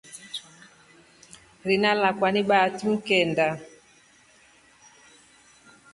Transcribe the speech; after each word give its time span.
Rina 1.67 1.93
lakwa 1.93 2.31
ni 2.31 2.43
Bahati 2.43 2.85
mkenda. 2.89 3.47